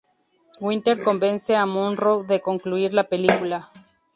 [0.59, 3.69] Winter convence a Monroe de concluir la película.